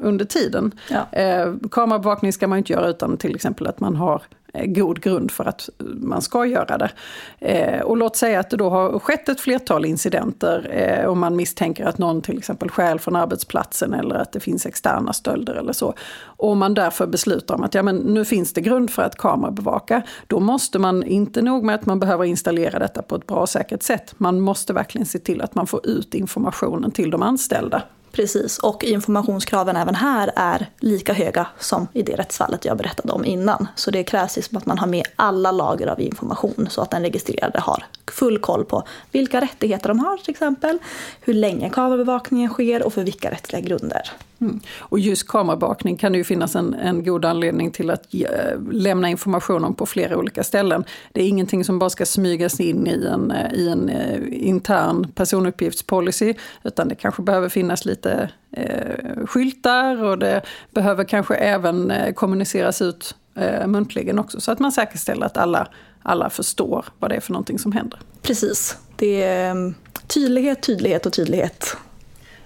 under 0.00 0.24
tiden. 0.24 0.72
Ja. 0.90 1.18
Eh, 1.18 1.54
kamerabevakning 1.70 2.32
ska 2.32 2.48
man 2.48 2.58
inte 2.58 2.72
göra 2.72 2.88
utan 2.88 3.16
till 3.16 3.34
exempel 3.34 3.66
att 3.66 3.80
man 3.80 3.96
har 3.96 4.22
Eh, 4.22 4.41
Eh, 4.54 4.66
god 4.66 5.00
grund 5.00 5.30
för 5.30 5.44
att 5.44 5.68
man 5.78 6.22
ska 6.22 6.46
göra 6.46 6.78
det. 6.78 6.90
Eh, 7.38 7.80
och 7.80 7.96
låt 7.96 8.16
säga 8.16 8.40
att 8.40 8.50
det 8.50 8.56
då 8.56 8.70
har 8.70 8.98
skett 8.98 9.28
ett 9.28 9.40
flertal 9.40 9.84
incidenter 9.84 10.68
eh, 10.70 11.06
och 11.06 11.16
man 11.16 11.36
misstänker 11.36 11.84
att 11.84 11.98
någon 11.98 12.22
till 12.22 12.38
exempel 12.38 12.70
stjäl 12.70 12.98
från 12.98 13.16
arbetsplatsen 13.16 13.94
eller 13.94 14.14
att 14.14 14.32
det 14.32 14.40
finns 14.40 14.66
externa 14.66 15.12
stölder 15.12 15.54
eller 15.54 15.72
så. 15.72 15.94
Och 16.24 16.56
man 16.56 16.74
därför 16.74 17.06
beslutar 17.06 17.54
om 17.54 17.62
att 17.62 17.74
ja, 17.74 17.82
men 17.82 17.96
nu 17.96 18.24
finns 18.24 18.52
det 18.52 18.60
grund 18.60 18.90
för 18.90 19.02
att 19.02 19.16
kamerabevaka. 19.16 20.02
Då 20.26 20.40
måste 20.40 20.78
man, 20.78 21.02
inte 21.02 21.42
nog 21.42 21.64
med 21.64 21.74
att 21.74 21.86
man 21.86 22.00
behöver 22.00 22.24
installera 22.24 22.78
detta 22.78 23.02
på 23.02 23.16
ett 23.16 23.26
bra 23.26 23.36
och 23.36 23.48
säkert 23.48 23.82
sätt, 23.82 24.14
man 24.16 24.40
måste 24.40 24.72
verkligen 24.72 25.06
se 25.06 25.18
till 25.18 25.42
att 25.42 25.54
man 25.54 25.66
får 25.66 25.86
ut 25.86 26.14
informationen 26.14 26.90
till 26.90 27.10
de 27.10 27.22
anställda. 27.22 27.82
Precis, 28.12 28.58
och 28.58 28.84
informationskraven 28.84 29.76
även 29.76 29.94
här 29.94 30.32
är 30.36 30.70
lika 30.80 31.12
höga 31.12 31.46
som 31.58 31.88
i 31.92 32.02
det 32.02 32.16
rättsfallet 32.16 32.64
jag 32.64 32.76
berättade 32.76 33.12
om 33.12 33.24
innan. 33.24 33.66
Så 33.74 33.90
det 33.90 34.04
krävs 34.04 34.36
liksom 34.36 34.58
att 34.58 34.66
man 34.66 34.78
har 34.78 34.86
med 34.86 35.06
alla 35.16 35.52
lager 35.52 35.86
av 35.86 36.00
information 36.00 36.66
så 36.70 36.82
att 36.82 36.90
den 36.90 37.02
registrerade 37.02 37.60
har 37.60 37.84
full 38.10 38.38
koll 38.38 38.64
på 38.64 38.82
vilka 39.12 39.40
rättigheter 39.40 39.88
de 39.88 39.98
har 39.98 40.16
till 40.16 40.30
exempel, 40.30 40.78
hur 41.20 41.34
länge 41.34 41.70
kamerabevakningen 41.70 42.50
sker 42.50 42.82
och 42.82 42.92
för 42.92 43.04
vilka 43.04 43.30
rättsliga 43.30 43.60
grunder. 43.60 44.10
Mm. 44.42 44.60
Och 44.78 44.98
just 44.98 45.28
kamerabevakning 45.28 45.96
kan 45.96 46.12
det 46.12 46.18
ju 46.18 46.24
finnas 46.24 46.56
en, 46.56 46.74
en 46.74 47.04
god 47.04 47.24
anledning 47.24 47.70
till 47.70 47.90
att 47.90 48.14
ge, 48.14 48.28
lämna 48.72 49.08
information 49.08 49.64
om 49.64 49.74
på 49.74 49.86
flera 49.86 50.16
olika 50.16 50.44
ställen. 50.44 50.84
Det 51.12 51.22
är 51.22 51.28
ingenting 51.28 51.64
som 51.64 51.78
bara 51.78 51.90
ska 51.90 52.06
smygas 52.06 52.60
in 52.60 52.86
i 52.86 53.06
en, 53.06 53.30
eh, 53.30 53.52
i 53.52 53.68
en 53.68 53.90
uh, 53.90 54.46
intern 54.48 55.12
personuppgiftspolicy, 55.14 56.34
utan 56.62 56.88
det 56.88 56.94
kanske 56.94 57.22
behöver 57.22 57.48
finnas 57.48 57.84
lite 57.84 58.30
uh, 58.58 59.26
skyltar 59.26 60.02
och 60.02 60.18
det 60.18 60.42
behöver 60.70 61.04
kanske 61.04 61.34
även 61.34 61.92
kommuniceras 62.14 62.82
ut 62.82 63.14
uh, 63.38 63.66
muntligen 63.66 64.18
också, 64.18 64.40
så 64.40 64.52
att 64.52 64.58
man 64.58 64.72
säkerställer 64.72 65.26
att 65.26 65.36
alla, 65.36 65.68
alla 66.02 66.30
förstår 66.30 66.84
vad 66.98 67.10
det 67.10 67.16
är 67.16 67.20
för 67.20 67.32
någonting 67.32 67.58
som 67.58 67.72
händer. 67.72 67.98
Precis. 68.22 68.76
Det 68.96 69.22
är 69.22 69.50
um, 69.50 69.74
tydlighet, 70.06 70.62
tydlighet 70.62 71.06
och 71.06 71.12
tydlighet. 71.12 71.76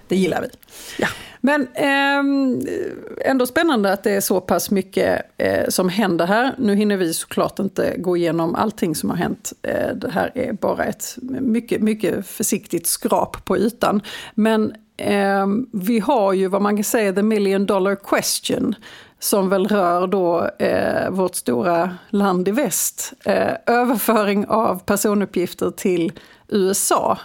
Det 0.07 0.15
gillar 0.15 0.41
vi. 0.41 0.47
Ja. 0.97 1.07
Men 1.41 1.67
eh, 1.73 3.29
ändå 3.31 3.45
spännande 3.45 3.93
att 3.93 4.03
det 4.03 4.11
är 4.11 4.21
så 4.21 4.41
pass 4.41 4.71
mycket 4.71 5.21
eh, 5.37 5.67
som 5.69 5.89
händer 5.89 6.25
här. 6.25 6.55
Nu 6.57 6.75
hinner 6.75 6.97
vi 6.97 7.13
såklart 7.13 7.59
inte 7.59 7.95
gå 7.97 8.17
igenom 8.17 8.55
allting 8.55 8.95
som 8.95 9.09
har 9.09 9.17
hänt. 9.17 9.53
Eh, 9.61 9.95
det 9.95 10.11
här 10.11 10.31
är 10.35 10.53
bara 10.53 10.83
ett 10.83 11.17
mycket, 11.21 11.81
mycket 11.81 12.27
försiktigt 12.27 12.87
skrap 12.87 13.45
på 13.45 13.57
ytan. 13.57 14.01
Men 14.35 14.73
ehm, 14.97 15.67
vi 15.73 15.99
har 15.99 16.33
ju 16.33 16.47
vad 16.47 16.61
man 16.61 16.77
kan 16.77 16.83
säga 16.83 17.13
the 17.13 17.23
million 17.23 17.65
dollar 17.65 17.95
question 17.95 18.75
som 19.19 19.49
väl 19.49 19.67
rör 19.67 20.07
då 20.07 20.49
eh, 20.59 21.09
vårt 21.09 21.35
stora 21.35 21.95
land 22.09 22.47
i 22.47 22.51
väst. 22.51 23.13
Eh, 23.25 23.53
överföring 23.65 24.45
av 24.47 24.83
personuppgifter 24.83 25.71
till 25.71 26.11
USA 26.47 27.17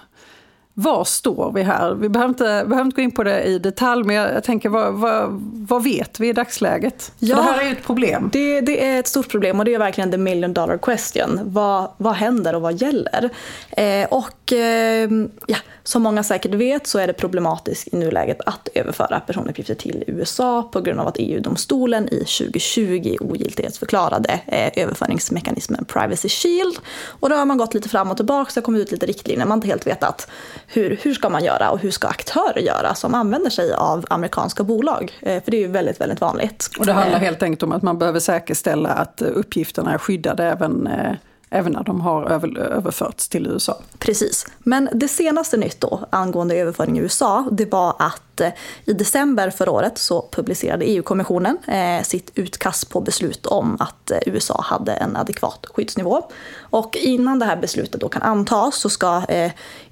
var 0.75 1.05
står 1.05 1.52
vi 1.52 1.62
här? 1.62 1.95
Vi 1.95 2.09
behöver 2.09 2.29
inte, 2.29 2.45
behöver 2.45 2.85
inte 2.85 2.97
gå 2.97 3.02
in 3.02 3.11
på 3.11 3.25
det 3.25 3.43
i 3.43 3.59
detalj, 3.59 4.05
men 4.05 4.17
jag, 4.17 4.45
tänker 4.45 4.69
vad, 4.69 4.95
vad, 4.95 5.29
vad 5.69 5.85
vet 5.85 6.21
vi 6.21 6.29
i 6.29 6.33
dagsläget? 6.33 7.12
Ja, 7.19 7.37
det 7.37 7.43
här 7.43 7.61
är 7.61 7.64
ju 7.64 7.73
ett 7.73 7.85
problem. 7.85 8.31
Det, 8.33 8.61
det, 8.61 8.85
är 8.85 9.00
ett 9.00 9.07
stort 9.07 9.29
problem 9.29 9.59
och 9.59 9.64
det 9.64 9.75
är 9.75 9.79
verkligen 9.79 10.11
the 10.11 10.19
million 10.19 10.55
dollar 10.55 10.79
question. 10.79 11.41
Vad, 11.45 11.91
vad 11.97 12.14
händer 12.14 12.55
och 12.55 12.62
vad 12.62 12.75
gäller? 12.75 13.31
Eh, 13.71 14.09
och 14.11 14.52
eh, 14.52 15.11
ja, 15.47 15.57
som 15.85 16.03
många 16.03 16.23
säkert 16.23 16.55
vet 16.55 16.87
så 16.87 16.99
är 16.99 17.07
det 17.07 17.12
problematiskt 17.12 17.89
i 17.95 17.97
nuläget 17.97 18.41
att 18.47 18.69
överföra 18.75 19.21
personuppgifter 19.21 19.75
till 19.75 20.05
USA 20.07 20.62
på 20.73 20.81
grund 20.81 21.01
av 21.01 21.09
att 21.09 21.17
EU-domstolen 21.19 22.09
i 22.09 22.19
2020 22.19 23.17
ogiltighetsförklarade 23.21 24.41
eh, 24.47 24.83
överföringsmekanismen 24.85 25.85
Privacy 25.85 26.29
Shield. 26.29 26.77
Och 27.07 27.29
då 27.29 27.37
har 27.37 27.47
man 27.47 27.59
gått 27.59 27.75
lite 27.75 27.89
fram 27.89 28.11
och 28.11 28.17
tillbaka, 28.17 28.51
det 28.55 28.61
har 28.61 28.65
kommit 28.65 28.83
ut 28.83 28.93
lite 28.93 29.07
riktlinjer, 29.07 29.47
man 29.47 29.51
har 29.51 29.57
inte 29.57 29.69
helt 29.69 29.87
vetat 29.87 30.29
hur, 30.67 30.99
hur 31.03 31.15
ska 31.15 31.29
man 31.29 31.45
göra 31.45 31.71
och 31.71 31.79
hur 31.79 31.91
ska 31.91 32.09
aktörer 32.09 32.61
göra 32.61 32.95
som 32.95 33.15
använder 33.15 33.51
sig 33.51 33.75
av 33.75 34.07
amerikanska 34.11 34.65
bolag? 34.65 35.19
Eh, 35.21 35.43
för 35.43 35.51
det 35.51 35.57
är 35.57 35.61
ju 35.61 35.69
väldigt, 35.69 36.01
väldigt 36.01 36.21
vanligt. 36.21 36.71
Och 36.79 36.87
det 36.87 36.93
handlar 36.93 37.19
helt 37.19 37.43
enkelt 37.43 37.62
om 37.62 37.73
att 37.73 37.83
man 37.83 37.99
behöver 37.99 38.21
säkerställa 38.21 38.89
att 38.89 39.23
uppgifterna 39.23 39.95
är 39.95 39.99
skyddade 39.99 40.45
även 40.45 40.87
eh, 40.87 41.12
även 41.53 41.73
när 41.73 41.85
de 41.85 42.01
har 42.01 42.31
överförts 42.59 43.29
till 43.29 43.47
USA. 43.47 43.79
Precis. 43.99 44.47
Men 44.59 44.89
det 44.93 45.09
senaste 45.09 45.57
nytt 45.57 45.81
då 45.81 46.07
angående 46.11 46.57
överföring 46.57 46.99
i 46.99 47.01
USA, 47.01 47.49
det 47.53 47.73
var 47.73 47.97
att 47.99 48.41
eh, 48.41 48.53
i 48.85 48.93
december 48.93 49.51
förra 49.51 49.71
året 49.71 49.99
så 49.99 50.29
publicerade 50.33 50.85
EU-kommissionen 50.85 51.59
eh, 51.67 52.03
sitt 52.03 52.33
utkast 52.35 52.91
på 52.91 53.01
beslut 53.01 53.47
om 53.47 53.77
att 53.81 54.11
eh, 54.11 54.19
USA 54.27 54.61
hade 54.63 54.93
en 54.93 55.17
adekvat 55.17 55.67
skyddsnivå. 55.75 56.23
Och 56.61 56.97
innan 56.97 57.39
det 57.39 57.45
här 57.45 57.57
beslutet 57.57 58.01
då 58.01 58.09
kan 58.09 58.23
antas 58.23 58.77
så 58.77 58.89
ska 58.89 59.23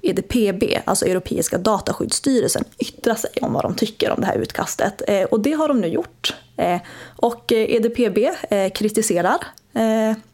EDPB, 0.01 0.63
alltså 0.85 1.05
Europeiska 1.05 1.57
dataskyddsstyrelsen, 1.57 2.63
yttra 2.79 3.15
sig 3.15 3.31
om 3.41 3.53
vad 3.53 3.63
de 3.63 3.75
tycker 3.75 4.11
om 4.11 4.21
det 4.21 4.27
här 4.27 4.35
utkastet. 4.35 5.01
Och 5.31 5.39
det 5.39 5.51
har 5.51 5.67
de 5.67 5.81
nu 5.81 5.87
gjort. 5.87 6.35
Och 7.15 7.51
EDPB 7.51 8.17
kritiserar 8.73 9.37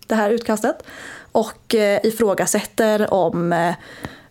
det 0.08 0.16
här 0.16 0.30
utkastet 0.30 0.84
och 1.32 1.76
eh, 1.76 2.00
ifrågasätter 2.04 3.14
om 3.14 3.54
eh, 3.54 3.76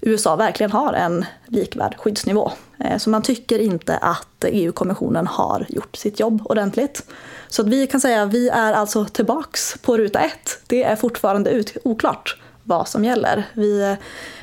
USA 0.01 0.37
verkligen 0.37 0.71
har 0.71 0.93
en 0.93 1.25
likvärd 1.47 1.97
skyddsnivå. 1.99 2.53
Eh, 2.79 2.99
så 2.99 3.11
man 3.11 3.23
tycker 3.23 3.59
inte 3.59 3.97
att 3.97 4.45
EU-kommissionen 4.45 5.27
har 5.27 5.67
gjort 5.69 5.97
sitt 5.97 6.21
jobb 6.21 6.43
ordentligt. 6.45 7.07
Så 7.49 7.63
att 7.63 7.69
vi 7.69 7.87
kan 7.87 8.01
säga 8.01 8.23
att 8.23 8.33
vi 8.33 8.49
är 8.49 8.73
alltså 8.73 9.05
tillbaks 9.05 9.77
på 9.83 9.97
ruta 9.97 10.21
ett. 10.21 10.61
Det 10.67 10.85
är 10.85 10.97
fortfarande 10.97 11.51
ut, 11.51 11.77
oklart 11.85 12.37
vad 12.67 12.89
som 12.89 13.05
gäller. 13.05 13.45
Vi, 13.53 13.97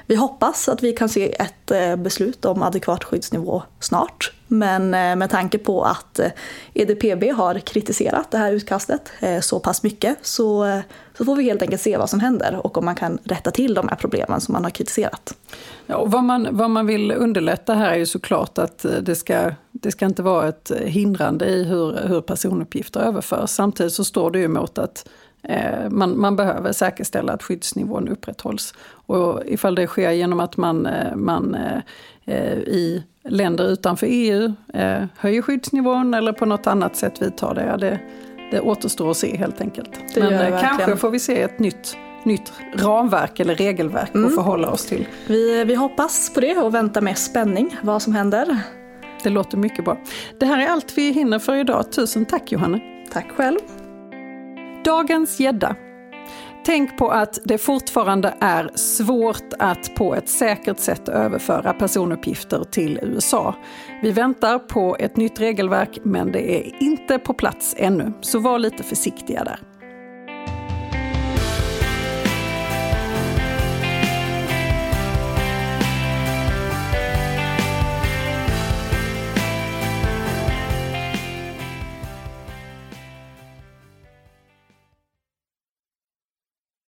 vi 0.05 0.15
hoppas 0.15 0.69
att 0.69 0.83
vi 0.83 0.93
kan 0.93 1.09
se 1.09 1.35
ett 1.41 1.71
eh, 1.71 1.95
beslut 1.95 2.45
om 2.45 2.63
adekvat 2.63 3.03
skyddsnivå 3.03 3.63
snart. 3.79 4.33
Men 4.47 4.93
eh, 4.93 5.15
med 5.15 5.29
tanke 5.29 5.57
på 5.57 5.83
att 5.83 6.19
eh, 6.19 6.31
EDPB 6.73 7.23
har 7.31 7.59
kritiserat 7.59 8.31
det 8.31 8.37
här 8.37 8.51
utkastet 8.51 9.11
så 9.41 9.59
pass 9.59 9.83
mycket 9.83 10.17
så, 10.21 10.81
så 11.17 11.25
får 11.25 11.35
vi 11.35 11.43
helt 11.43 11.61
enkelt 11.61 11.81
se 11.81 11.97
vad 11.97 12.09
som 12.09 12.19
händer 12.19 12.59
och 12.63 12.77
om 12.77 12.85
man 12.85 12.95
kan 12.95 13.19
rätta 13.23 13.51
till 13.51 13.73
de 13.73 13.87
här 13.87 13.95
problemen 13.95 14.41
som 14.41 14.53
man 14.53 14.63
har 14.63 14.71
kritiserat. 14.71 15.33
Ja, 15.85 15.95
och 15.95 16.11
vad, 16.11 16.23
man, 16.23 16.47
vad 16.51 16.69
man 16.69 16.85
vill 16.85 17.11
underlätta 17.11 17.73
här 17.73 17.91
är 17.91 17.97
ju 17.97 18.05
såklart 18.05 18.57
att 18.57 18.85
det 19.01 19.15
ska, 19.15 19.51
det 19.71 19.91
ska 19.91 20.05
inte 20.05 20.23
vara 20.23 20.47
ett 20.47 20.71
hindrande 20.85 21.45
i 21.45 21.63
hur, 21.63 22.07
hur 22.07 22.21
personuppgifter 22.21 22.99
överförs. 22.99 23.49
Samtidigt 23.49 23.93
så 23.93 24.03
står 24.03 24.31
det 24.31 24.39
ju 24.39 24.47
mot 24.47 24.77
att 24.77 25.09
man, 25.89 26.19
man, 26.19 26.35
behöver 26.35 26.71
säkerställa 26.71 27.33
att 27.33 27.43
skyddsnivån 27.43 28.07
upprätthålls. 28.07 28.73
Och 29.05 29.41
ifall 29.45 29.75
det 29.75 29.87
sker 29.87 30.11
genom 30.11 30.39
att 30.39 30.57
man, 30.57 30.85
eh, 30.85 31.15
man 31.15 31.57
eh, 32.25 32.57
i 32.57 33.03
länder 33.23 33.67
utanför 33.67 34.07
EU 34.09 34.53
höjer 35.17 35.41
skyddsnivån 35.41 36.13
eller 36.13 36.33
på 36.33 36.45
något 36.45 36.67
annat 36.67 36.95
sätt 36.95 37.21
vidtar 37.21 37.55
det, 37.55 37.77
det, 37.87 37.99
det 38.51 38.61
återstår 38.61 39.11
att 39.11 39.17
se 39.17 39.37
helt 39.37 39.61
enkelt. 39.61 39.91
Det 40.13 40.19
Men 40.21 40.59
kanske 40.61 40.97
får 40.97 41.09
vi 41.09 41.19
se 41.19 41.41
ett 41.41 41.59
nytt 41.59 41.97
nytt 42.25 42.53
ramverk 42.75 43.39
eller 43.39 43.55
regelverk 43.55 44.13
mm. 44.13 44.27
att 44.27 44.35
förhålla 44.35 44.69
oss 44.71 44.85
till. 44.85 45.07
Vi, 45.27 45.63
vi 45.63 45.75
hoppas 45.75 46.33
på 46.33 46.39
det 46.39 46.57
och 46.57 46.73
väntar 46.73 47.01
med 47.01 47.17
spänning 47.17 47.77
vad 47.81 48.01
som 48.01 48.13
händer. 48.13 48.59
Det 49.23 49.29
låter 49.29 49.57
mycket 49.57 49.85
bra. 49.85 49.97
Det 50.39 50.45
här 50.45 50.59
är 50.59 50.67
allt 50.67 50.97
vi 50.97 51.11
hinner 51.11 51.39
för 51.39 51.55
idag. 51.55 51.91
Tusen 51.91 52.25
tack 52.25 52.51
Johanna. 52.51 52.79
Tack 53.11 53.31
själv. 53.31 53.59
Dagens 54.83 55.39
gädda. 55.39 55.75
Tänk 56.65 56.97
på 56.97 57.09
att 57.09 57.39
det 57.43 57.57
fortfarande 57.57 58.33
är 58.39 58.71
svårt 58.75 59.53
att 59.59 59.95
på 59.95 60.15
ett 60.15 60.29
säkert 60.29 60.79
sätt 60.79 61.09
överföra 61.09 61.73
personuppgifter 61.73 62.63
till 62.63 62.99
USA. 63.03 63.55
Vi 64.01 64.11
väntar 64.11 64.59
på 64.59 64.95
ett 64.99 65.17
nytt 65.17 65.39
regelverk 65.39 65.99
men 66.03 66.31
det 66.31 66.57
är 66.57 66.83
inte 66.83 67.19
på 67.19 67.33
plats 67.33 67.75
ännu, 67.77 68.13
så 68.21 68.39
var 68.39 68.59
lite 68.59 68.83
försiktiga 68.83 69.43
där. 69.43 69.59